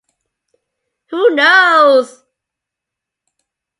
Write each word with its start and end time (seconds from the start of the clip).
Who 1.11 1.35
knows? 1.35 2.23